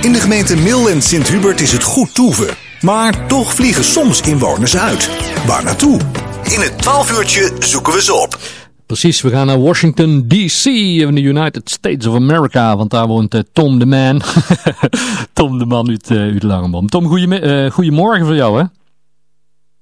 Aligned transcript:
In 0.00 0.12
de 0.12 0.20
gemeente 0.20 0.56
Mil 0.56 0.88
en 0.88 1.02
Sint-Hubert 1.02 1.60
is 1.60 1.72
het 1.72 1.82
goed 1.82 2.14
toeven. 2.14 2.46
Maar 2.80 3.26
toch 3.26 3.54
vliegen 3.54 3.84
soms 3.84 4.20
inwoners 4.20 4.76
uit. 4.76 5.10
Waar 5.46 5.64
naartoe? 5.64 6.00
In 6.44 6.60
het 6.60 6.78
12 6.78 7.18
uurtje 7.18 7.52
zoeken 7.58 7.92
we 7.92 8.02
ze 8.02 8.14
op. 8.14 8.38
Precies, 8.86 9.20
we 9.20 9.30
gaan 9.30 9.46
naar 9.46 9.60
Washington 9.60 10.24
D.C. 10.28 10.64
in 10.64 11.14
de 11.14 11.20
United 11.20 11.70
States 11.70 12.06
of 12.06 12.14
America, 12.14 12.76
want 12.76 12.90
daar 12.90 13.06
woont 13.06 13.34
uh, 13.34 13.40
Tom 13.52 13.78
de 13.78 13.86
Man. 13.86 14.22
Tom 15.32 15.58
de 15.58 15.66
Man 15.66 15.88
uit, 15.88 16.10
uh, 16.10 16.18
uit 16.18 16.42
Langenboom. 16.42 16.88
Tom, 16.88 17.06
goedemorgen 17.70 18.26
voor 18.26 18.34
jou 18.34 18.58
hè? 18.58 18.64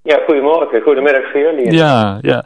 Ja, 0.06 0.20
goedemorgen. 0.24 0.82
Goedemiddag 0.82 1.30
voor 1.30 1.40
jullie. 1.40 1.72
Ja, 1.72 2.18
ja. 2.20 2.44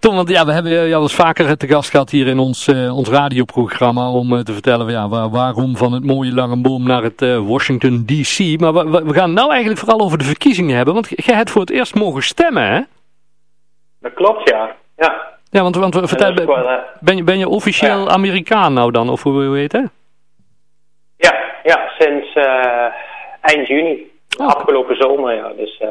Tom, 0.00 0.14
want 0.14 0.28
ja, 0.28 0.44
we 0.44 0.52
hebben 0.52 0.72
jou 0.72 0.88
wel 0.88 1.02
eens 1.02 1.14
vaker 1.14 1.56
te 1.56 1.66
gast 1.66 1.90
gehad 1.90 2.10
hier 2.10 2.26
in 2.26 2.38
ons, 2.38 2.68
uh, 2.68 2.96
ons 2.96 3.08
radioprogramma 3.08 4.10
om 4.10 4.32
uh, 4.32 4.40
te 4.40 4.52
vertellen 4.52 4.90
ja, 4.90 5.08
waar, 5.08 5.30
waarom 5.30 5.76
van 5.76 5.92
het 5.92 6.04
mooie 6.04 6.34
Langenboom 6.34 6.86
naar 6.86 7.02
het 7.02 7.22
uh, 7.22 7.48
Washington 7.48 8.04
D.C. 8.06 8.60
Maar 8.60 8.72
we, 8.72 9.04
we, 9.04 9.14
gaan 9.14 9.28
het 9.28 9.38
nou 9.38 9.50
eigenlijk 9.50 9.80
vooral 9.80 10.00
over 10.00 10.18
de 10.18 10.24
verkiezingen 10.24 10.76
hebben, 10.76 10.94
want 10.94 11.08
jij 11.08 11.36
hebt 11.36 11.50
voor 11.50 11.60
het 11.60 11.70
eerst 11.70 11.94
mogen 11.94 12.22
stemmen, 12.22 12.62
hè? 12.62 12.80
Dat 14.00 14.14
klopt, 14.14 14.48
ja. 14.48 14.76
Ja, 14.96 15.38
ja 15.50 15.62
want, 15.62 15.76
want 15.76 16.08
vertel, 16.08 16.34
ben, 16.34 16.46
ben, 17.00 17.16
je, 17.16 17.24
ben 17.24 17.38
je 17.38 17.48
officieel 17.48 18.04
ja. 18.04 18.10
Amerikaan 18.10 18.72
nou 18.72 18.90
dan, 18.90 19.10
of 19.10 19.22
hoe 19.22 19.48
weet 19.48 19.72
je 19.72 19.88
Ja, 21.16 21.34
ja, 21.62 21.90
sinds 21.98 22.34
eind 23.40 23.66
juni. 23.66 24.10
Oh. 24.38 24.46
Afgelopen 24.46 24.96
zomer, 24.96 25.34
ja. 25.34 25.52
Dus 25.56 25.82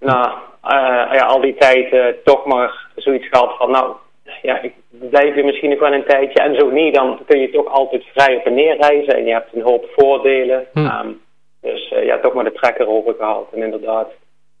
nou, 0.00 0.28
uh, 0.64 1.12
ja, 1.12 1.24
al 1.26 1.40
die 1.40 1.54
tijd 1.54 1.92
uh, 1.92 2.04
toch 2.24 2.44
maar 2.44 2.86
zoiets 2.96 3.28
gehad 3.28 3.56
van, 3.58 3.70
nou, 3.70 3.94
ja, 4.42 4.60
ik 4.60 4.74
blijf 4.88 5.34
hier 5.34 5.44
misschien 5.44 5.70
nog 5.70 5.78
wel 5.78 5.92
een 5.92 6.04
tijdje. 6.04 6.42
En 6.42 6.54
zo 6.54 6.70
niet, 6.70 6.94
dan 6.94 7.18
kun 7.26 7.40
je 7.40 7.50
toch 7.50 7.66
altijd 7.66 8.04
vrij 8.14 8.36
op 8.36 8.44
en 8.44 8.54
neer 8.54 8.76
reizen. 8.76 9.14
En 9.14 9.24
je 9.24 9.32
hebt 9.32 9.54
een 9.54 9.62
hoop 9.62 9.86
voordelen. 9.96 10.66
Hm. 10.72 10.78
Um, 10.78 11.20
dus 11.60 11.90
uh, 11.90 12.04
ja, 12.04 12.18
toch 12.18 12.34
maar 12.34 12.44
de 12.44 12.52
trekker 12.52 12.88
over 12.88 13.14
gehaald. 13.18 13.52
En 13.52 13.62
inderdaad, 13.62 14.08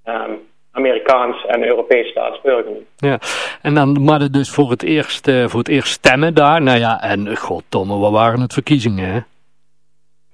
um, 0.04 0.48
Amerikaans 0.72 1.46
en 1.46 1.64
Europees 1.64 2.10
staatsburger. 2.10 2.72
Ja, 2.96 3.18
en 3.62 3.74
dan 3.74 4.04
maar 4.04 4.30
dus 4.30 4.50
voor 4.50 4.70
het 4.70 4.82
eerst, 4.82 5.30
voor 5.30 5.58
het 5.58 5.68
eerst 5.68 5.92
stemmen 5.92 6.34
daar. 6.34 6.62
Nou 6.62 6.78
ja, 6.78 7.02
en 7.02 7.36
goddomme, 7.36 7.98
wat 7.98 8.12
waren 8.12 8.40
het 8.40 8.52
verkiezingen, 8.52 9.08
hè? 9.08 9.20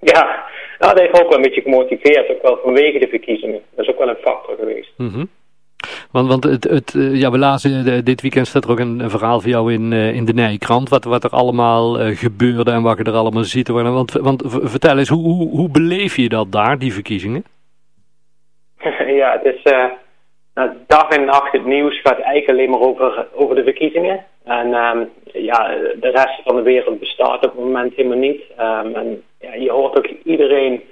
Ja, 0.01 0.46
nou, 0.79 0.95
dat 0.95 0.99
heeft 0.99 1.21
ook 1.21 1.29
wel 1.29 1.37
een 1.37 1.43
beetje 1.43 1.61
gemotiveerd, 1.61 2.31
ook 2.31 2.43
wel 2.43 2.59
vanwege 2.63 2.99
de 2.99 3.09
verkiezingen. 3.09 3.61
Dat 3.75 3.85
is 3.85 3.93
ook 3.93 3.99
wel 3.99 4.09
een 4.09 4.23
factor 4.23 4.57
geweest. 4.59 4.93
Mm 4.97 5.09
-hmm. 5.09 5.29
Want, 6.11 6.29
want 6.29 6.45
het, 6.45 6.65
het, 6.65 6.95
ja, 6.97 7.31
we 7.31 7.39
lazen 7.39 8.05
dit 8.05 8.21
weekend 8.21 8.47
staat 8.47 8.65
er 8.65 8.71
ook 8.71 8.79
een, 8.79 9.01
een 9.01 9.11
verhaal 9.11 9.41
van 9.41 9.51
jou 9.51 9.73
in, 9.73 9.93
in 9.93 10.25
de 10.25 10.33
Nijkrant, 10.33 10.89
wat, 10.89 11.05
wat 11.05 11.25
er 11.25 11.31
allemaal 11.31 11.95
gebeurde 12.15 12.71
en 12.71 12.83
wat 12.83 12.99
je 12.99 13.05
er 13.05 13.13
allemaal 13.13 13.45
ziet. 13.45 13.69
Want, 13.69 14.13
want 14.13 14.43
vertel 14.47 14.99
eens, 14.99 15.09
hoe, 15.09 15.23
hoe, 15.23 15.49
hoe 15.49 15.71
beleef 15.71 16.17
je 16.17 16.29
dat 16.29 16.53
daar, 16.53 16.79
die 16.79 16.93
verkiezingen? 16.93 17.45
ja, 19.21 19.41
het 19.43 19.55
is 19.55 19.73
uh, 19.73 19.85
nou, 20.57 20.71
dag 20.87 21.09
en 21.09 21.25
nacht 21.25 21.53
het 21.53 21.65
nieuws 21.65 22.01
gaat 22.01 22.19
eigenlijk 22.19 22.49
alleen 22.49 22.71
maar 22.71 22.89
over, 22.89 23.27
over 23.35 23.55
de 23.55 23.63
verkiezingen. 23.63 24.25
En 24.45 24.75
um, 24.75 25.13
ja, 25.25 25.69
de 26.01 26.11
rest 26.11 26.41
van 26.45 26.57
de 26.57 26.63
wereld 26.63 26.99
bestaat 26.99 27.45
op 27.45 27.53
het 27.55 27.65
moment 27.65 27.95
helemaal 27.95 28.19
niet. 28.19 28.43
Um, 28.61 28.95
en 28.95 29.23
ja, 29.41 29.55
je 29.55 29.71
hoort 29.71 29.99
ook 29.99 30.07
iedereen 30.25 30.83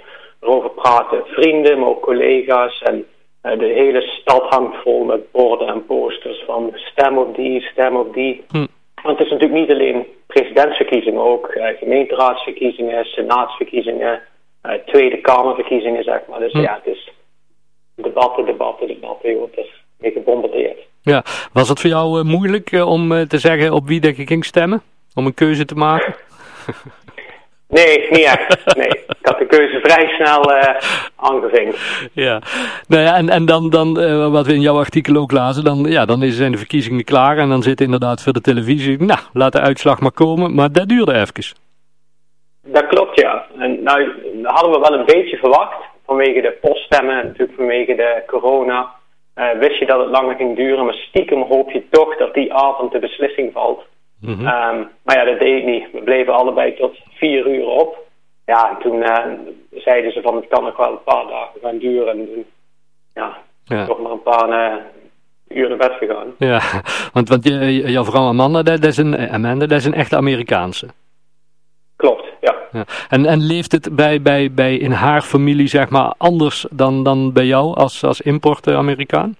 erover 0.40 0.70
praten. 0.70 1.22
Vrienden, 1.26 1.78
maar 1.78 1.88
ook 1.88 2.02
collega's. 2.02 2.82
En 2.82 3.06
uh, 3.42 3.58
de 3.58 3.66
hele 3.66 4.00
stad 4.00 4.42
hangt 4.48 4.76
vol 4.82 5.04
met 5.04 5.30
borden 5.32 5.68
en 5.68 5.86
posters 5.86 6.42
van 6.46 6.70
stem 6.74 7.18
op 7.18 7.36
die, 7.36 7.60
stem 7.60 7.96
op 7.96 8.14
die. 8.14 8.44
Hm. 8.48 8.66
Want 9.02 9.18
het 9.18 9.26
is 9.26 9.32
natuurlijk 9.32 9.60
niet 9.60 9.70
alleen 9.70 10.06
presidentsverkiezingen, 10.26 11.20
ook 11.20 11.54
uh, 11.54 11.66
gemeenteraadsverkiezingen, 11.78 13.04
senaatsverkiezingen, 13.04 14.20
uh, 14.66 14.72
Tweede 14.86 15.20
Kamerverkiezingen, 15.20 16.04
zeg 16.04 16.20
maar. 16.28 16.38
Dus 16.38 16.52
hm. 16.52 16.60
ja, 16.60 16.80
het 16.82 16.94
is 16.94 17.12
debatten, 17.94 18.44
debatten, 18.44 18.86
debatten. 18.86 19.30
Je 19.30 19.36
wordt 19.36 19.56
er 19.56 19.82
mee 19.98 20.10
gebombardeerd. 20.10 20.78
Ja, 21.02 21.24
was 21.52 21.68
het 21.68 21.80
voor 21.80 21.90
jou 21.90 22.18
uh, 22.18 22.24
moeilijk 22.24 22.72
uh, 22.72 22.88
om 22.88 23.12
uh, 23.12 23.20
te 23.20 23.38
zeggen 23.38 23.72
op 23.72 23.86
wie 23.86 24.00
dat 24.00 24.16
je 24.16 24.26
ging 24.26 24.44
stemmen? 24.44 24.82
Om 25.14 25.26
een 25.26 25.34
keuze 25.34 25.64
te 25.64 25.74
maken? 25.74 26.14
nee, 27.68 28.06
niet 28.10 28.24
echt. 28.24 28.76
Nee, 28.76 28.88
ik 28.88 29.16
had 29.22 29.38
de 29.38 29.46
keuze 29.46 29.80
vrij 29.82 30.08
snel 30.08 30.52
aangevinkt. 31.16 31.78
Ja, 32.12 32.42
nou 32.88 33.02
ja, 33.02 33.16
en, 33.16 33.28
en 33.28 33.46
dan, 33.46 33.70
dan 33.70 33.94
wat 34.30 34.46
we 34.46 34.54
in 34.54 34.60
jouw 34.60 34.78
artikel 34.78 35.16
ook 35.16 35.32
lazen, 35.32 35.64
dan, 35.64 35.84
ja, 35.84 36.04
dan 36.04 36.22
zijn 36.22 36.52
de 36.52 36.58
verkiezingen 36.58 37.04
klaar 37.04 37.38
en 37.38 37.48
dan 37.48 37.62
zit 37.62 37.80
inderdaad 37.80 38.22
voor 38.22 38.32
de 38.32 38.40
televisie, 38.40 39.02
nou, 39.02 39.20
laat 39.32 39.52
de 39.52 39.60
uitslag 39.60 40.00
maar 40.00 40.12
komen, 40.12 40.54
maar 40.54 40.72
dat 40.72 40.88
duurde 40.88 41.12
even. 41.12 41.62
Dat 42.66 42.86
klopt, 42.86 43.20
ja. 43.20 43.46
En 43.58 43.82
nou, 43.82 44.10
hadden 44.42 44.70
we 44.70 44.78
wel 44.78 44.98
een 44.98 45.06
beetje 45.06 45.36
verwacht, 45.36 45.74
vanwege 46.14 46.40
de 46.40 46.58
poststemmen, 46.60 47.16
natuurlijk 47.16 47.58
vanwege 47.58 47.94
de 47.94 48.22
corona... 48.26 49.02
Uh, 49.38 49.50
wist 49.58 49.78
je 49.78 49.86
dat 49.86 50.00
het 50.00 50.08
langer 50.08 50.36
ging 50.36 50.56
duren, 50.56 50.84
maar 50.84 50.94
stiekem 50.94 51.42
hoop 51.42 51.70
je 51.70 51.88
toch 51.90 52.16
dat 52.16 52.34
die 52.34 52.52
avond 52.52 52.92
de 52.92 52.98
beslissing 52.98 53.52
valt. 53.52 53.82
Mm 54.20 54.34
-hmm. 54.34 54.46
um, 54.46 54.88
maar 55.02 55.16
ja, 55.16 55.24
dat 55.24 55.38
deed 55.38 55.58
ik 55.58 55.64
niet. 55.64 55.86
We 55.92 56.02
bleven 56.02 56.34
allebei 56.34 56.74
tot 56.74 56.98
vier 57.14 57.46
uur 57.46 57.66
op. 57.66 57.98
Ja, 58.44 58.70
en 58.70 58.76
toen 58.82 58.96
uh, 58.96 59.26
zeiden 59.70 60.12
ze 60.12 60.22
van 60.22 60.36
het 60.36 60.48
kan 60.48 60.64
nog 60.64 60.76
wel 60.76 60.90
een 60.90 61.02
paar 61.04 61.26
dagen 61.26 61.60
gaan 61.62 61.78
duren. 61.78 62.08
En 62.08 62.16
toen, 62.16 62.46
ja, 63.14 63.36
ja. 63.64 63.86
toch 63.86 64.00
maar 64.00 64.12
een 64.12 64.22
paar 64.22 64.48
uh, 64.48 64.82
uur 65.48 65.68
naar 65.68 65.78
bed 65.78 65.92
gegaan. 65.92 66.34
Ja, 66.38 66.60
want, 67.14 67.28
want 67.28 67.44
jouw 67.88 68.04
vrouw 68.04 68.26
Amanda, 68.26 68.62
dat 68.62 68.84
is 68.84 68.96
een, 68.96 69.30
Amanda, 69.30 69.66
dat 69.66 69.78
is 69.78 69.84
een 69.84 69.94
echte 69.94 70.16
Amerikaanse. 70.16 70.86
Ja. 72.74 72.84
En, 73.08 73.26
en 73.26 73.46
leeft 73.46 73.72
het 73.72 73.96
bij, 73.96 74.22
bij, 74.22 74.50
bij 74.52 74.76
in 74.76 74.90
haar 74.90 75.22
familie 75.22 75.66
zeg 75.66 75.90
maar 75.90 76.14
anders 76.18 76.66
dan, 76.70 77.04
dan 77.04 77.32
bij 77.32 77.44
jou 77.44 77.74
als, 77.74 78.04
als 78.04 78.20
import-Amerikaan? 78.20 79.36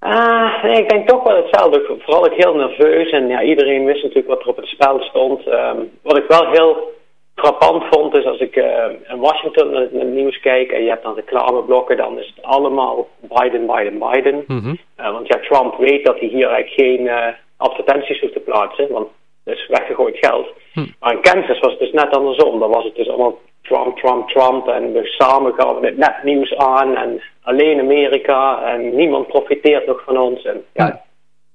Uh, 0.00 0.62
nee, 0.62 0.82
ik 0.82 0.88
denk 0.88 1.08
toch 1.08 1.22
wel 1.22 1.36
hetzelfde. 1.36 1.96
Vooral 1.98 2.26
ik 2.26 2.32
heel 2.32 2.54
nerveus 2.54 3.10
en 3.10 3.28
ja, 3.28 3.42
iedereen 3.42 3.84
wist 3.84 4.02
natuurlijk 4.02 4.28
wat 4.28 4.40
er 4.40 4.48
op 4.48 4.56
het 4.56 4.66
spel 4.66 5.00
stond. 5.00 5.46
Um, 5.46 5.90
wat 6.02 6.18
ik 6.18 6.24
wel 6.28 6.50
heel 6.50 6.92
frappant 7.34 7.84
vond 7.90 8.16
is 8.16 8.24
als 8.24 8.38
ik 8.40 8.56
uh, 8.56 8.84
in 9.08 9.18
Washington 9.18 9.70
naar 9.70 9.80
het 9.80 10.12
nieuws 10.12 10.40
kijk 10.40 10.72
en 10.72 10.82
je 10.82 10.88
hebt 10.88 11.02
dan 11.02 11.14
reclameblokken, 11.14 11.96
dan 11.96 12.18
is 12.18 12.32
het 12.34 12.44
allemaal 12.44 13.08
Biden, 13.20 13.66
Biden, 13.66 13.98
Biden. 13.98 14.44
Mm 14.46 14.58
-hmm. 14.58 14.78
uh, 15.00 15.12
want 15.12 15.26
ja, 15.26 15.38
Trump 15.38 15.76
weet 15.76 16.04
dat 16.04 16.18
hij 16.18 16.28
hier 16.28 16.48
eigenlijk 16.48 16.80
geen 16.80 17.10
advertenties 17.56 18.20
hoeft 18.20 18.32
te 18.32 18.40
plaatsen, 18.40 18.92
want 18.92 19.08
is 19.44 19.66
weggegooid 19.68 20.16
geld. 20.18 20.46
Hm. 20.72 20.86
Maar 21.00 21.12
in 21.12 21.20
Kansas 21.20 21.58
was 21.58 21.70
het 21.70 21.78
dus 21.78 21.92
net 21.92 22.16
andersom. 22.16 22.58
Dan 22.58 22.70
was 22.70 22.84
het 22.84 22.94
dus 22.94 23.08
allemaal 23.08 23.38
Trump, 23.62 23.96
Trump, 23.98 24.28
Trump. 24.28 24.68
En 24.68 24.92
we 24.92 25.04
samen 25.04 25.54
gaan 25.54 25.84
het 25.84 25.96
nepnieuws 25.96 26.56
aan. 26.56 26.96
En 26.96 27.22
alleen 27.42 27.80
Amerika. 27.80 28.62
En 28.62 28.94
niemand 28.96 29.26
profiteert 29.26 29.86
nog 29.86 30.02
van 30.04 30.18
ons. 30.18 30.44
En 30.44 30.64
ja, 30.72 31.02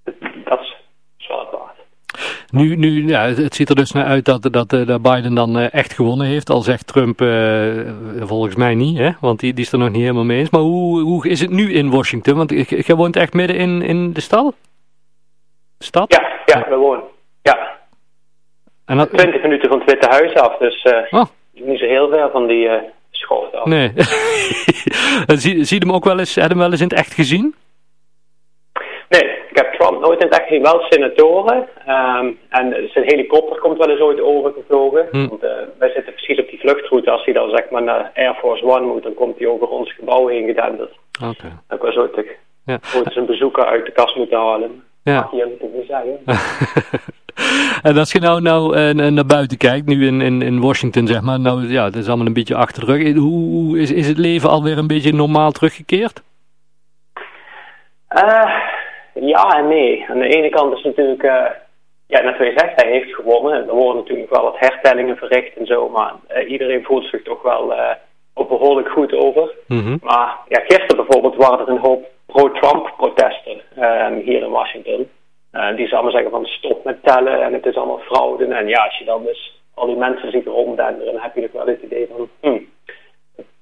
Hm. 0.04 0.12
dat 0.44 0.60
is 0.60 0.76
zwaar 1.18 1.46
waard. 1.52 1.74
Nu, 2.50 2.76
nu 2.76 3.08
ja, 3.08 3.22
het 3.22 3.56
ziet 3.56 3.70
er 3.70 3.76
dus 3.76 3.92
naar 3.92 4.06
uit 4.06 4.26
dat, 4.26 4.42
dat, 4.52 4.70
dat 4.70 5.02
Biden 5.02 5.36
dan 5.36 5.58
uh, 5.58 5.74
echt 5.74 5.94
gewonnen 5.94 6.28
heeft. 6.28 6.50
Al 6.50 6.62
zegt 6.62 6.88
Trump 6.88 7.22
uh, 7.22 7.92
volgens 8.20 8.56
mij 8.56 8.76
niet, 8.76 8.98
hè? 8.98 9.10
want 9.20 9.40
die, 9.40 9.54
die 9.54 9.66
is 9.66 9.72
er 9.72 9.78
nog 9.80 9.90
niet 9.90 10.02
helemaal 10.02 10.24
mee 10.24 10.40
eens. 10.40 10.50
Maar 10.50 10.62
hoe, 10.62 11.00
hoe 11.02 11.28
is 11.28 11.42
het 11.42 11.50
nu 11.50 11.74
in 11.74 11.90
Washington? 11.90 12.36
Want 12.36 12.52
jij 12.68 12.96
woont 12.96 13.16
echt 13.16 13.34
midden 13.34 13.56
in, 13.56 13.82
in 13.82 14.14
de 14.14 14.22
stad? 14.22 14.56
Stad? 15.80 16.14
Ja, 16.14 16.28
ja, 16.46 16.70
we 16.70 16.76
wonen. 16.76 17.04
Ja. 17.42 17.75
En 18.86 18.98
dat... 18.98 19.10
20 19.18 19.42
minuten 19.42 19.70
van 19.70 19.80
het 19.80 19.92
Witte 19.92 20.08
Huis 20.10 20.34
af, 20.34 20.58
dus 20.58 20.84
uh, 20.84 21.20
oh. 21.20 21.26
niet 21.54 21.80
zo 21.80 21.86
heel 21.86 22.10
ver 22.10 22.30
van 22.32 22.48
die 22.48 22.66
uh, 22.66 22.74
school 23.12 23.48
af. 23.54 23.66
Nee. 23.66 23.92
zie, 25.44 25.64
zie 25.64 25.80
je 25.80 25.86
hem 25.86 25.96
ook 25.96 26.06
wel 26.06 26.20
eens, 26.20 26.36
heb 26.36 26.50
hem 26.50 26.58
wel 26.58 26.72
eens 26.72 26.82
in 26.82 26.88
het 26.88 26.98
echt 26.98 27.14
gezien? 27.14 27.56
Nee, 29.10 29.24
ik 29.50 29.58
heb 29.58 29.74
Trump 29.74 30.02
nooit 30.02 30.22
in 30.22 30.28
het 30.28 30.38
echt 30.38 30.48
gezien. 30.48 30.64
Wel 30.64 30.86
senatoren. 30.90 31.68
Um, 31.88 32.40
en 32.50 32.90
zijn 32.94 33.06
helikopter 33.06 33.60
komt 33.60 33.78
wel 33.78 33.90
eens 33.90 34.00
ooit 34.00 34.22
overgevlogen. 34.22 35.08
Hm. 35.12 35.28
Want 35.28 35.44
uh, 35.44 35.52
wij 35.80 35.90
zitten 35.90 36.14
precies 36.14 36.40
op 36.40 36.50
die 36.50 36.60
vluchtroute. 36.60 37.12
Als 37.12 37.26
hij 37.26 37.34
dan 37.34 37.50
zeg 37.50 37.70
maar 37.70 37.84
naar 37.84 38.12
Air 38.16 38.36
Force 38.36 38.64
One 38.64 38.86
moet, 38.86 39.04
dan 39.04 39.14
komt 39.14 39.38
hij 39.38 39.48
over 39.48 39.68
ons 39.68 39.94
gebouw 39.94 40.28
heen 40.28 40.46
gedenderd. 40.46 40.92
Oké. 41.24 41.30
Okay. 41.30 41.52
Ik 41.70 41.82
was 41.82 41.96
ooit, 41.96 42.26
ja. 42.66 42.80
ooit 42.96 43.06
eens 43.06 43.16
een 43.16 43.26
bezoeker 43.26 43.66
uit 43.66 43.86
de 43.86 43.92
kast 43.92 44.16
moeten 44.16 44.38
halen. 44.38 44.84
Ja. 45.04 45.16
Mag 45.16 45.32
je 45.32 45.58
niet 45.74 45.88
zeggen. 45.88 46.20
en 47.84 47.98
als 47.98 48.12
je 48.12 48.20
nou, 48.20 48.42
nou 48.42 48.78
uh, 48.78 49.10
naar 49.10 49.26
buiten 49.26 49.58
kijkt, 49.58 49.86
nu 49.86 50.08
in, 50.08 50.22
in, 50.22 50.42
in 50.42 50.62
Washington 50.62 51.08
zeg 51.08 51.22
maar, 51.22 51.40
nou 51.40 51.72
ja, 51.72 51.84
het 51.84 51.96
is 51.96 52.08
allemaal 52.08 52.26
een 52.26 52.34
beetje 52.34 52.56
achter 52.56 52.86
de 52.86 52.92
rug. 52.92 53.14
Hoe, 53.14 53.50
hoe 53.50 53.80
is, 53.80 53.92
is 53.92 54.08
het 54.08 54.18
leven 54.18 54.50
alweer 54.50 54.78
een 54.78 54.88
beetje 54.88 55.14
normaal 55.14 55.52
teruggekeerd? 55.52 56.24
Uh, 58.10 58.54
ja 59.14 59.58
en 59.58 59.68
nee. 59.68 60.06
Aan 60.10 60.20
de 60.20 60.28
ene 60.28 60.50
kant 60.50 60.78
is 60.78 60.84
natuurlijk, 60.84 61.24
uh, 61.24 61.46
ja, 62.08 62.22
net 62.22 62.38
wat 62.38 62.48
je 62.48 62.54
zegt, 62.56 62.82
hij 62.82 62.92
heeft 62.92 63.14
gewonnen. 63.14 63.68
Er 63.68 63.76
worden 63.76 64.02
natuurlijk 64.02 64.30
wel 64.30 64.44
wat 64.44 64.60
hertellingen 64.60 65.18
verricht 65.18 65.58
en 65.58 65.66
zo, 65.66 65.90
maar 65.90 66.14
iedereen 66.48 66.84
voelt 66.84 67.06
zich 67.06 67.24
toch 67.24 67.42
wel 67.42 67.74
ook 68.36 68.50
behoorlijk 68.50 68.90
goed 68.90 69.14
over. 69.14 69.52
Mm 69.68 69.80
-hmm. 69.80 70.00
Maar 70.02 70.38
ja, 70.48 70.60
gisteren 70.60 70.96
bijvoorbeeld 70.96 71.36
waren 71.36 71.60
er 71.60 71.74
een 71.74 71.86
hoop 71.88 72.06
pro-Trump 72.26 72.94
protesten 72.98 73.62
um, 73.78 74.20
hier 74.20 74.42
in 74.42 74.50
Washington. 74.50 75.10
Uh, 75.56 75.76
die 75.76 75.88
zouden 75.88 76.12
zeggen 76.12 76.32
van 76.32 76.46
stop 76.46 76.84
met 76.84 77.04
tellen 77.04 77.42
en 77.42 77.54
het 77.54 77.66
is 77.66 77.76
allemaal 77.76 78.00
fraude. 78.00 78.46
En 78.46 78.68
ja, 78.68 78.84
als 78.84 78.98
je 78.98 79.06
dan 79.06 79.24
dus 79.24 79.62
al 79.74 79.86
die 79.86 79.96
mensen 79.96 80.32
zich 80.32 80.46
ronddenderen, 80.46 81.14
dan 81.14 81.22
heb 81.22 81.36
je 81.36 81.42
nog 81.42 81.52
wel 81.52 81.68
het 81.68 81.82
idee 81.82 82.08
van, 82.12 82.30
hm, 82.42 82.60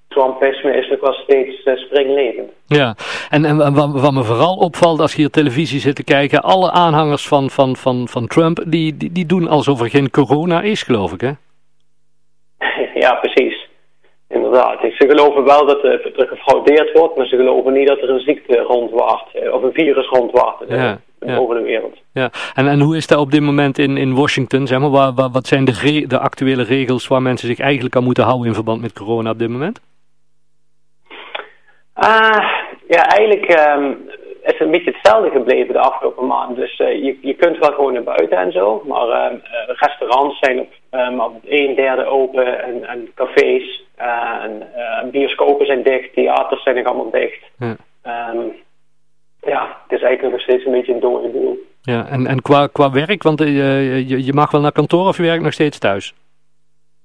Trumpisme 0.07 0.78
is 0.78 0.90
nog 0.90 1.00
wel 1.00 1.13
steeds 1.13 1.66
uh, 1.66 1.75
springlevend. 1.75 2.51
Ja, 2.66 2.95
en, 3.30 3.45
en 3.45 3.74
wat, 3.74 4.01
wat, 4.01 4.12
me 4.12 4.24
vooral 4.24 4.56
opvalt 4.56 5.00
als 5.00 5.12
je 5.12 5.22
hier 5.22 5.30
televisie 5.30 5.80
zit 5.80 5.95
te 5.95 6.04
kijken, 6.04 6.42
alle 6.42 6.72
aanhangers 6.72 7.28
van, 7.28 7.50
van, 7.50 7.75
van, 7.75 8.07
van 8.07 8.28
Trump, 8.28 8.63
die, 8.68 8.98
die, 8.98 9.12
die 9.12 9.25
doen 9.25 9.48
alsof 9.48 9.81
er 9.81 9.90
geen 9.90 10.10
corona 10.10 10.62
is, 10.62 10.84
geloof 10.84 11.13
ik, 11.13 11.22
hè? 11.22 11.31
ja, 13.04 13.13
precies. 13.16 13.69
Inderdaad. 14.30 14.80
Ze 14.81 15.06
geloven 15.07 15.44
wel 15.44 15.66
dat 15.66 15.84
er 15.84 16.12
gefraudeerd 16.16 16.98
wordt, 16.98 17.16
maar 17.16 17.25
ze 17.25 17.36
geloven 17.36 17.74
niet 17.74 17.88
dat 17.88 18.01
er 18.01 18.10
een 18.10 18.19
ziekte 18.19 18.57
rondwaart, 18.57 19.51
of 19.51 19.63
een 19.63 19.74
virus 19.74 20.07
rondwaart 20.07 20.56
ja, 20.68 21.00
over 21.27 21.55
de 21.55 21.61
wereld. 21.61 21.97
Ja, 22.13 22.29
en, 22.53 22.67
en 22.67 22.79
hoe 22.79 22.97
is 22.97 23.07
dat 23.07 23.19
op 23.19 23.31
dit 23.31 23.41
moment 23.41 23.77
in, 23.77 23.97
in 23.97 24.15
Washington? 24.15 24.67
Zeg 24.67 24.79
maar, 24.79 24.89
waar, 24.89 25.13
wat 25.13 25.47
zijn 25.47 25.65
de, 25.65 26.05
de 26.07 26.19
actuele 26.19 26.63
regels 26.63 27.07
waar 27.07 27.21
mensen 27.21 27.47
zich 27.47 27.59
eigenlijk 27.59 27.95
aan 27.95 28.03
moeten 28.03 28.23
houden 28.23 28.47
in 28.47 28.53
verband 28.53 28.81
met 28.81 28.93
corona 28.93 29.29
op 29.29 29.39
dit 29.39 29.49
moment? 29.49 29.81
Uh, 31.97 32.49
ja, 32.87 33.05
eigenlijk 33.05 33.59
um, 33.59 34.09
is 34.43 34.51
het 34.51 34.59
een 34.59 34.71
beetje 34.71 34.91
hetzelfde 34.91 35.29
gebleven 35.29 35.73
de 35.73 35.79
afgelopen 35.79 36.27
maanden. 36.27 36.55
Dus 36.55 36.79
uh, 36.79 37.03
je, 37.03 37.17
je 37.21 37.33
kunt 37.33 37.57
wel 37.57 37.71
gewoon 37.71 37.93
naar 37.93 38.03
buiten 38.03 38.37
en 38.37 38.51
zo. 38.51 38.83
Maar 38.87 39.07
uh, 39.07 39.39
restaurants 39.67 40.39
zijn 40.39 40.59
op, 40.59 40.71
um, 40.91 41.19
op 41.19 41.35
een 41.45 41.75
derde 41.75 42.05
open 42.05 42.63
en, 42.63 42.85
en 42.87 43.11
cafés. 43.15 43.83
en 43.95 45.09
bioscopen 45.11 45.65
zijn 45.65 45.83
dicht, 45.83 46.13
theaters 46.13 46.63
zijn 46.63 46.75
nog 46.75 46.85
allemaal 46.85 47.11
dicht. 47.11 47.43
Ja, 47.57 47.75
um, 48.33 48.53
ja 49.45 49.78
het 49.88 49.98
is 49.98 50.01
eigenlijk 50.01 50.36
nog 50.36 50.42
steeds 50.42 50.66
een 50.66 50.72
beetje 50.72 50.94
een 50.94 51.00
dode 51.00 51.28
boel. 51.28 51.60
Ja, 51.81 52.07
en, 52.07 52.28
en 52.28 52.42
qua, 52.42 52.68
qua 52.68 52.92
werk, 52.92 53.24
want 53.24 53.40
je, 53.40 54.24
je 54.25 54.34
mag 54.34 54.51
wel 54.51 54.62
naar 54.62 54.72
kantoor 54.72 55.07
of 55.07 55.18
je 55.18 55.24
werkt 55.24 55.44
nog 55.44 55.54
steeds 55.54 55.80
thuis? 55.80 56.13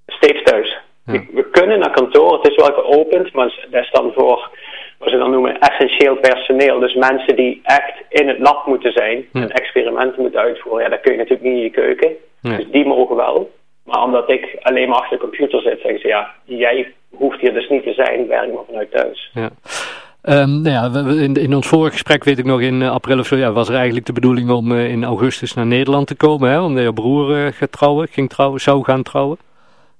Steeds 0.06 0.42
thuis. 0.42 0.78
We 1.04 1.48
kunnen 1.50 1.78
naar 1.78 1.90
kantoor, 1.90 2.32
het 2.32 2.50
is 2.50 2.56
wel 2.56 2.72
geopend, 2.72 3.32
maar 3.32 3.66
dat 3.70 3.82
is 3.82 3.90
dan 3.90 4.12
voor 4.14 4.50
wat 4.98 5.10
ze 5.10 5.18
dan 5.18 5.30
noemen 5.30 5.58
essentieel 5.58 6.16
personeel. 6.16 6.78
Dus 6.78 6.94
mensen 6.94 7.36
die 7.36 7.60
echt 7.62 7.94
in 8.08 8.28
het 8.28 8.38
lab 8.38 8.66
moeten 8.66 8.92
zijn 8.92 9.28
en 9.32 9.50
experimenten 9.50 10.22
moeten 10.22 10.40
uitvoeren. 10.40 10.82
Ja, 10.82 10.88
dat 10.88 11.00
kun 11.00 11.12
je 11.12 11.18
natuurlijk 11.18 11.48
niet 11.48 11.56
in 11.56 11.62
je 11.62 11.70
keuken. 11.70 12.12
Dus 12.40 12.66
die 12.70 12.86
mogen 12.86 13.16
wel. 13.16 13.50
Maar 13.84 14.02
omdat 14.02 14.30
ik 14.30 14.58
alleen 14.62 14.88
maar 14.88 14.98
achter 14.98 15.16
de 15.16 15.22
computer 15.22 15.60
zit, 15.60 15.80
zeggen 15.80 16.00
ze 16.00 16.08
ja, 16.08 16.34
jij 16.44 16.94
hoeft 17.10 17.40
hier 17.40 17.52
dus 17.52 17.68
niet 17.68 17.82
te 17.82 17.92
zijn, 17.92 18.26
werk 18.26 18.52
maar 18.52 18.64
vanuit 18.66 18.90
thuis. 18.90 19.30
Ja. 19.34 19.50
Um, 20.28 20.60
nou 20.60 20.70
ja, 20.70 21.10
in, 21.22 21.34
in, 21.34 21.54
ons 21.54 21.66
vorige 21.66 21.92
gesprek, 21.92 22.24
weet 22.24 22.38
ik 22.38 22.44
nog, 22.44 22.60
in 22.60 22.80
uh, 22.80 22.90
april 22.90 23.18
of 23.18 23.26
zo, 23.26 23.36
ja, 23.36 23.52
was 23.52 23.68
er 23.68 23.74
eigenlijk 23.74 24.06
de 24.06 24.12
bedoeling 24.12 24.50
om 24.50 24.72
uh, 24.72 24.90
in 24.90 25.04
augustus 25.04 25.54
naar 25.54 25.66
Nederland 25.66 26.06
te 26.06 26.14
komen, 26.14 26.50
hè, 26.50 26.60
omdat 26.60 26.82
je 26.82 26.92
broer 26.92 27.44
uh, 27.44 27.52
gaat 27.52 27.72
trouwen, 27.72 28.08
ging 28.10 28.28
trouwen, 28.28 28.60
zou 28.60 28.84
gaan 28.84 29.02
trouwen. 29.02 29.38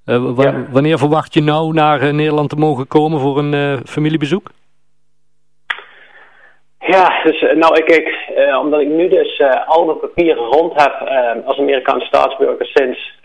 Ja. 0.03 0.65
Wanneer 0.71 0.97
verwacht 0.97 1.33
je 1.33 1.41
nou 1.41 1.73
naar 1.73 2.13
Nederland 2.13 2.49
te 2.49 2.55
mogen 2.55 2.87
komen 2.87 3.19
voor 3.19 3.39
een 3.39 3.81
familiebezoek? 3.85 4.51
Ja, 6.89 7.21
dus 7.23 7.41
eh, 7.41 7.55
nou 7.55 7.77
ik, 7.77 7.89
ik 7.89 8.29
uh, 8.37 8.59
omdat 8.59 8.79
ik 8.79 8.87
nu 8.87 9.07
dus 9.07 9.39
uh, 9.39 9.67
al 9.67 9.85
mijn 9.85 9.99
papieren 9.99 10.43
rond 10.43 10.81
heb 10.81 10.93
als 11.45 11.59
Amerikaanse 11.59 12.05
staatsburger 12.05 12.65
sinds 12.65 13.17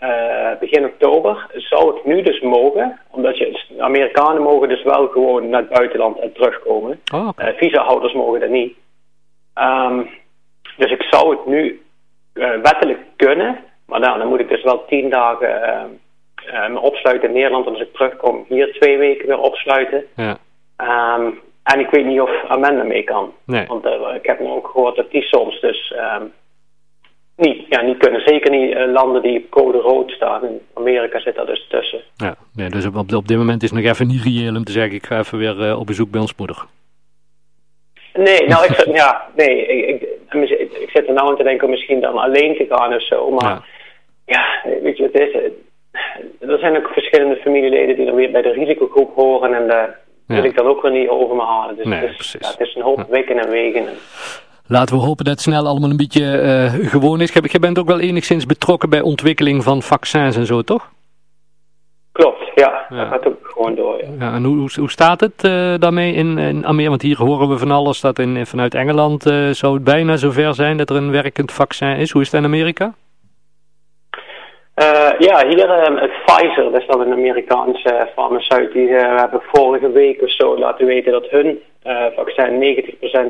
begin 0.59 0.85
oktober, 0.85 1.47
zou 1.53 1.97
ik 1.97 2.05
nu 2.05 2.21
dus 2.21 2.41
mogen, 2.41 2.99
omdat 3.11 3.37
je, 3.37 3.63
Amerikanen 3.79 4.41
mogen 4.41 4.69
dus 4.69 4.83
wel 4.83 5.07
gewoon 5.07 5.49
naar 5.49 5.59
het 5.61 5.69
buitenland 5.69 6.19
en 6.19 6.33
terugkomen. 6.33 6.99
Oh, 7.13 7.27
okay. 7.27 7.53
visahouders 7.57 8.13
mogen 8.13 8.39
dat 8.39 8.49
niet. 8.49 8.77
Um, 9.55 10.09
dus 10.77 10.91
ik 10.91 11.01
zou 11.01 11.29
het 11.29 11.45
nu 11.45 11.81
wettelijk 12.61 12.99
kunnen, 13.15 13.59
maar 13.85 14.01
dan, 14.01 14.19
dan 14.19 14.27
moet 14.27 14.39
ik 14.39 14.49
dus 14.49 14.63
wel 14.63 14.85
tien 14.85 15.09
dagen 15.09 15.49
me 16.69 16.79
opsluiten 16.79 17.27
in 17.27 17.35
Nederland. 17.35 17.65
En 17.65 17.71
als 17.71 17.81
ik 17.81 17.93
terugkom, 17.93 18.45
hier 18.47 18.73
twee 18.73 18.97
weken 18.97 19.27
weer 19.27 19.39
opsluiten. 19.39 20.05
Ja. 20.15 20.37
Um, 21.17 21.39
en 21.73 21.79
ik 21.79 21.89
weet 21.89 22.05
niet 22.05 22.21
of 22.21 22.29
Amanda 22.47 22.83
mee 22.83 23.03
kan. 23.03 23.33
Nee. 23.45 23.65
Want 23.67 23.85
uh, 23.85 24.15
ik 24.15 24.25
heb 24.25 24.41
ook 24.41 24.67
gehoord 24.67 24.95
dat 24.95 25.11
die 25.11 25.21
soms 25.21 25.61
dus 25.61 25.93
um, 26.19 26.31
niet, 27.35 27.65
ja, 27.69 27.81
niet 27.81 27.97
kunnen. 27.97 28.21
Zeker 28.21 28.51
niet 28.51 28.75
uh, 28.75 28.91
landen 28.91 29.21
die 29.21 29.37
op 29.37 29.49
code 29.49 29.77
rood 29.77 30.11
staan. 30.11 30.43
In 30.43 30.61
Amerika 30.73 31.19
zit 31.19 31.35
daar 31.35 31.45
dus 31.45 31.67
tussen. 31.69 32.01
Ja, 32.15 32.35
nee, 32.53 32.69
dus 32.69 32.85
op, 32.85 33.13
op 33.13 33.27
dit 33.27 33.37
moment 33.37 33.63
is 33.63 33.69
het 33.69 33.79
nog 33.79 33.91
even 33.91 34.07
niet 34.07 34.23
reëel 34.23 34.55
om 34.55 34.63
te 34.63 34.71
zeggen... 34.71 34.93
ik 34.93 35.05
ga 35.05 35.19
even 35.19 35.37
weer 35.37 35.59
uh, 35.59 35.79
op 35.79 35.85
bezoek 35.85 36.11
bij 36.11 36.21
ons 36.21 36.35
moeder. 36.35 36.65
Nee, 38.13 38.47
nou, 38.47 38.65
ik, 38.65 38.85
ja, 39.01 39.29
nee, 39.35 39.65
ik, 39.65 40.01
ik, 40.01 40.49
ik, 40.79 40.89
zit 40.93 41.07
er 41.07 41.13
nou 41.13 41.29
aan 41.29 41.37
te 41.37 41.43
denken 41.43 41.69
misschien 41.69 42.01
dan 42.01 42.17
alleen 42.17 42.55
te 42.55 42.65
gaan 42.69 42.93
of 42.93 43.01
zo. 43.01 43.29
Maar 43.29 43.67
ja, 44.25 44.45
ja 44.63 44.71
weet 44.81 44.97
je 44.97 45.03
wat 45.03 45.13
het 45.13 45.21
is? 45.21 45.51
Er 46.49 46.59
zijn 46.59 46.77
ook 46.77 46.87
verschillende 46.87 47.35
familieleden 47.35 47.95
die 47.95 48.05
dan 48.05 48.15
weer 48.15 48.31
bij 48.31 48.41
de 48.41 48.51
risicogroep 48.51 49.15
horen... 49.15 49.53
en 49.53 49.67
de 49.67 50.03
wil 50.27 50.43
ik 50.43 50.55
dan 50.55 50.65
ook 50.65 50.81
weer 50.81 50.91
niet 50.91 51.09
over 51.09 51.35
me 51.35 51.43
halen. 51.43 51.75
Dus 51.75 51.85
het, 51.85 52.19
is, 52.19 52.35
ja, 52.39 52.47
het 52.47 52.59
is 52.59 52.75
een 52.75 52.81
hoop 52.81 53.05
wikken 53.09 53.39
en 53.39 53.49
wegen. 53.49 53.85
Laten 54.67 54.95
we 54.95 55.01
hopen 55.01 55.25
dat 55.25 55.33
het 55.33 55.43
snel 55.43 55.67
allemaal 55.67 55.89
een 55.89 55.97
beetje 55.97 56.41
uh, 56.41 56.89
gewoon 56.89 57.21
is. 57.21 57.33
Je 57.33 57.59
bent 57.59 57.79
ook 57.79 57.87
wel 57.87 57.99
enigszins 57.99 58.45
betrokken 58.45 58.89
bij 58.89 59.01
ontwikkeling 59.01 59.63
van 59.63 59.81
vaccins 59.81 60.35
en 60.35 60.45
zo, 60.45 60.61
toch? 60.61 60.91
Klopt, 62.11 62.51
ja. 62.55 62.85
Dat 62.89 63.07
gaat 63.07 63.27
ook 63.27 63.37
gewoon 63.41 63.75
door. 63.75 64.03
Ja. 64.19 64.33
en 64.33 64.43
hoe, 64.43 64.69
hoe 64.75 64.91
staat 64.91 65.19
het 65.19 65.43
uh, 65.43 65.73
daarmee 65.77 66.13
in, 66.13 66.37
in 66.37 66.65
Amerika? 66.65 66.89
Want 66.89 67.01
hier 67.01 67.17
horen 67.17 67.49
we 67.49 67.57
van 67.57 67.71
alles 67.71 68.01
dat 68.01 68.19
in, 68.19 68.45
vanuit 68.45 68.73
Engeland 68.73 69.27
uh, 69.27 69.49
zou 69.49 69.73
het 69.73 69.83
bijna 69.83 70.17
zover 70.17 70.55
zijn 70.55 70.77
dat 70.77 70.89
er 70.89 70.95
een 70.95 71.11
werkend 71.11 71.51
vaccin 71.51 71.97
is. 71.97 72.11
Hoe 72.11 72.21
is 72.21 72.31
het 72.31 72.39
in 72.39 72.45
Amerika? 72.45 72.93
Uh, 74.81 75.19
ja, 75.19 75.47
hier 75.47 75.69
uh, 75.69 76.23
Pfizer, 76.25 76.63
dat 76.63 76.81
is 76.81 76.87
dan 76.87 77.01
een 77.01 77.11
Amerikaanse 77.11 78.09
farmaceut, 78.13 78.71
die 78.71 78.87
uh, 78.87 79.17
hebben 79.17 79.41
vorige 79.53 79.91
week 79.91 80.21
of 80.21 80.31
zo 80.31 80.57
laten 80.57 80.85
weten 80.85 81.11
dat 81.11 81.29
hun 81.29 81.59
vaccin 82.15 82.77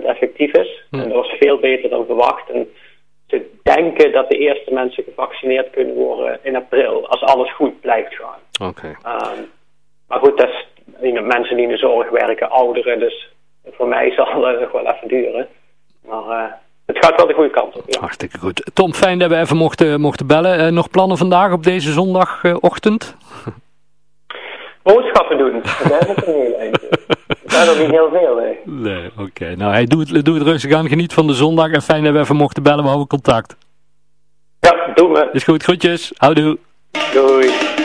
90% 0.02 0.06
effectief 0.06 0.54
is. 0.54 0.86
Hm. 0.90 1.00
En 1.00 1.10
dat 1.10 1.18
was 1.18 1.36
veel 1.40 1.58
beter 1.58 1.90
dan 1.90 2.06
verwacht. 2.06 2.50
En 2.50 2.68
ze 3.28 3.52
denken 3.64 4.12
dat 4.12 4.30
de 4.30 4.38
eerste 4.38 4.74
mensen 4.74 5.04
gevaccineerd 5.04 5.70
kunnen 5.70 5.96
worden 5.96 6.40
in 6.42 6.56
april, 6.56 7.08
als 7.08 7.22
alles 7.22 7.54
goed 7.54 7.82
blijft 7.82 8.16
gaan. 8.16 8.70
Oké. 8.70 8.96
Okay. 9.02 9.16
Um, 9.16 9.52
maar 10.08 10.20
goed, 10.20 10.38
dat 10.38 10.50
is 10.50 11.12
mensen 11.22 11.56
die 11.56 11.66
in 11.66 11.72
de 11.72 11.78
zorg 11.78 12.10
werken, 12.10 12.50
ouderen, 12.50 13.00
dus 13.00 13.34
voor 13.72 13.88
mij 13.88 14.12
zal 14.12 14.46
het 14.46 14.60
nog 14.60 14.72
wel 14.72 14.88
even 14.88 15.08
duren. 15.08 15.48
Maar 16.06 16.60
het 16.86 16.98
gaat 17.06 17.16
wel 17.16 17.28
de 17.28 17.34
goede 17.34 17.50
kant 17.50 17.76
op. 17.76 17.84
Ja. 17.88 18.00
Hartstikke 18.00 18.38
goed. 18.40 18.72
Tom, 18.74 18.94
fijn 18.94 19.20
dat 19.20 19.30
we 19.30 19.38
even 19.38 19.58
mochten, 19.58 20.02
mochten 20.02 20.28
bellen. 20.28 20.66
Uh, 20.66 20.72
nog 20.72 20.90
plannen 20.90 21.18
vandaag 21.18 21.52
op 21.52 21.64
deze 21.64 21.92
zondagochtend? 21.92 23.16
Boodschappen 24.84 25.38
doen. 25.38 25.62
Dat 25.90 26.08
is 26.08 26.16
een 26.16 26.24
heel. 26.26 26.72
Dat 27.44 27.76
is 27.76 27.78
niet 27.78 27.90
heel 27.90 28.10
veel, 28.10 28.36
nee. 28.36 28.60
Nee, 28.64 29.12
oké. 29.18 29.56
Nou, 29.56 29.72
hey, 29.72 29.86
doe, 29.86 30.00
het, 30.00 30.26
doe 30.26 30.34
het 30.36 30.44
rustig 30.44 30.74
aan. 30.74 30.88
Geniet 30.88 31.14
van 31.14 31.28
de 31.28 31.34
zondag. 31.34 31.72
En 31.72 31.82
fijn 31.82 32.04
dat 32.04 32.14
we 32.14 32.20
even 32.20 32.36
mochten 32.36 32.64
bellen. 32.64 32.82
We 32.82 32.88
houden 32.88 33.08
contact. 33.08 33.56
Ja, 34.60 34.92
doen 34.96 35.12
we. 35.12 35.30
Is 35.32 35.44
goed. 35.44 35.64
Groetjes. 35.64 36.12
Houdoe. 36.16 36.58
Doei. 37.14 37.84